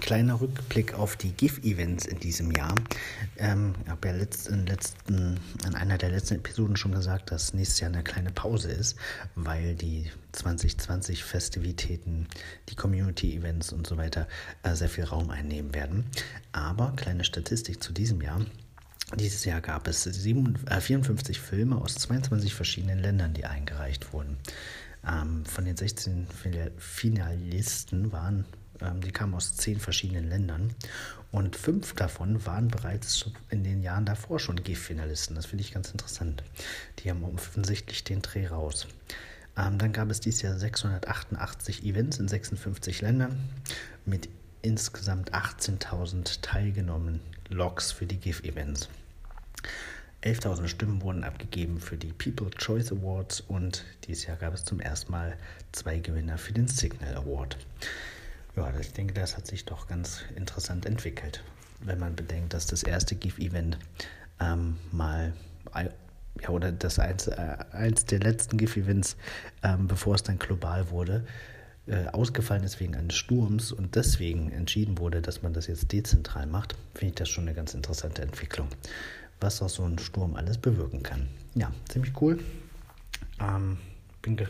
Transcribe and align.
kleiner 0.00 0.40
Rückblick 0.40 0.94
auf 0.94 1.16
die 1.16 1.32
GIF-Events 1.32 2.06
in 2.06 2.20
diesem 2.20 2.50
Jahr. 2.50 2.74
Ähm, 3.36 3.74
ich 3.84 3.90
habe 3.90 4.08
ja 4.08 4.14
letzt, 4.14 4.48
in, 4.48 4.66
letzten, 4.66 5.38
in 5.66 5.74
einer 5.74 5.98
der 5.98 6.10
letzten 6.10 6.36
Episoden 6.36 6.76
schon 6.76 6.92
gesagt, 6.92 7.30
dass 7.30 7.54
nächstes 7.54 7.80
Jahr 7.80 7.92
eine 7.92 8.02
kleine 8.02 8.30
Pause 8.30 8.70
ist, 8.70 8.96
weil 9.34 9.74
die 9.74 10.10
2020-Festivitäten, 10.34 12.28
die 12.68 12.74
Community-Events 12.74 13.72
und 13.72 13.86
so 13.86 13.96
weiter 13.96 14.26
äh, 14.62 14.74
sehr 14.74 14.88
viel 14.88 15.04
Raum 15.04 15.30
einnehmen 15.30 15.74
werden. 15.74 16.06
Aber 16.52 16.92
kleine 16.96 17.24
Statistik 17.24 17.82
zu 17.82 17.92
diesem 17.92 18.20
Jahr. 18.20 18.40
Dieses 19.14 19.44
Jahr 19.44 19.60
gab 19.60 19.86
es 19.86 20.02
7, 20.02 20.58
äh, 20.66 20.80
54 20.80 21.40
Filme 21.40 21.76
aus 21.76 21.94
22 21.94 22.54
verschiedenen 22.54 22.98
Ländern, 22.98 23.34
die 23.34 23.44
eingereicht 23.44 24.12
wurden. 24.12 24.38
Ähm, 25.06 25.44
von 25.44 25.64
den 25.64 25.76
16 25.76 26.26
Finalisten 26.78 28.10
waren, 28.10 28.44
die 29.02 29.12
kamen 29.12 29.34
aus 29.34 29.56
10 29.56 29.80
verschiedenen 29.80 30.28
Ländern 30.28 30.74
und 31.32 31.56
fünf 31.56 31.94
davon 31.94 32.44
waren 32.46 32.68
bereits 32.68 33.30
in 33.50 33.64
den 33.64 33.82
Jahren 33.82 34.06
davor 34.06 34.38
schon 34.38 34.62
GIF-Finalisten. 34.62 35.36
Das 35.36 35.46
finde 35.46 35.64
ich 35.64 35.72
ganz 35.72 35.90
interessant. 35.90 36.42
Die 36.98 37.10
haben 37.10 37.24
offensichtlich 37.24 38.04
den 38.04 38.22
Dreh 38.22 38.46
raus. 38.46 38.86
Ähm, 39.56 39.78
dann 39.78 39.92
gab 39.92 40.10
es 40.10 40.20
dieses 40.20 40.42
Jahr 40.42 40.58
688 40.58 41.84
Events 41.84 42.18
in 42.18 42.28
56 42.28 43.00
Ländern 43.00 43.38
mit 44.04 44.28
insgesamt 44.62 45.32
18.000 45.32 46.40
teilgenommenen 46.42 47.20
Logs 47.48 47.92
für 47.92 48.06
die 48.06 48.18
GIF-Events. 48.18 48.88
11.000 50.22 50.68
Stimmen 50.68 51.02
wurden 51.02 51.22
abgegeben 51.22 51.80
für 51.80 51.96
die 51.96 52.12
People 52.12 52.50
Choice 52.50 52.90
Awards 52.90 53.42
und 53.42 53.84
dieses 54.04 54.26
Jahr 54.26 54.36
gab 54.36 54.54
es 54.54 54.64
zum 54.64 54.80
ersten 54.80 55.12
Mal 55.12 55.36
zwei 55.72 55.98
Gewinner 55.98 56.36
für 56.36 56.52
den 56.52 56.66
Signal 56.66 57.14
Award. 57.14 57.56
Ja, 58.56 58.72
ich 58.80 58.92
denke, 58.92 59.14
das 59.14 59.36
hat 59.36 59.46
sich 59.46 59.64
doch 59.64 59.86
ganz 59.86 60.24
interessant 60.34 60.86
entwickelt, 60.86 61.42
wenn 61.80 61.98
man 61.98 62.16
bedenkt, 62.16 62.54
dass 62.54 62.66
das 62.66 62.82
erste 62.82 63.14
GIF-Event 63.14 63.78
ähm, 64.40 64.76
mal 64.92 65.34
ja, 66.40 66.48
oder 66.48 66.72
das 66.72 66.98
eins, 66.98 67.28
äh, 67.28 67.56
eins 67.72 68.04
der 68.06 68.20
letzten 68.20 68.56
GIF-Events, 68.56 69.16
ähm, 69.62 69.86
bevor 69.86 70.14
es 70.14 70.22
dann 70.22 70.38
global 70.38 70.90
wurde, 70.90 71.26
äh, 71.86 72.06
ausgefallen 72.08 72.64
ist 72.64 72.80
wegen 72.80 72.96
eines 72.96 73.14
Sturms 73.14 73.72
und 73.72 73.94
deswegen 73.94 74.50
entschieden 74.50 74.98
wurde, 74.98 75.22
dass 75.22 75.42
man 75.42 75.52
das 75.52 75.66
jetzt 75.66 75.92
dezentral 75.92 76.46
macht, 76.46 76.74
finde 76.94 77.12
ich 77.12 77.14
das 77.14 77.28
schon 77.28 77.44
eine 77.44 77.54
ganz 77.54 77.74
interessante 77.74 78.22
Entwicklung 78.22 78.68
was 79.40 79.62
auch 79.62 79.68
so 79.68 79.84
ein 79.84 79.98
Sturm 79.98 80.34
alles 80.34 80.58
bewirken 80.58 81.02
kann. 81.02 81.28
Ja, 81.54 81.72
ziemlich 81.88 82.12
cool. 82.20 82.38
Ähm, 83.40 83.78
bin 84.22 84.36
ge 84.36 84.46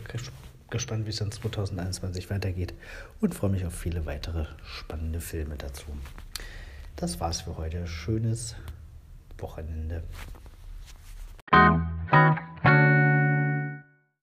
gespannt, 0.69 1.05
wie 1.05 1.09
es 1.09 1.17
dann 1.17 1.31
2021 1.31 2.29
weitergeht 2.29 2.73
und 3.21 3.33
freue 3.33 3.51
mich 3.51 3.65
auf 3.65 3.73
viele 3.73 4.05
weitere 4.05 4.45
spannende 4.65 5.21
Filme 5.21 5.55
dazu. 5.55 5.85
Das 6.95 7.19
war's 7.19 7.41
für 7.41 7.57
heute. 7.57 7.87
Schönes 7.87 8.55
Wochenende. 9.37 10.03